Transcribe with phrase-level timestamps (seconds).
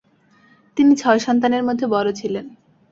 [0.77, 2.45] তিনি ছয় সন্তানের মধ্যে বড় ছিলেন।